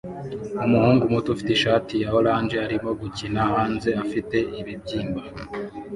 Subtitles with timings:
[0.65, 5.21] Umuhungu muto ufite ishati ya orange arimo gukina hanze afite ibibyimba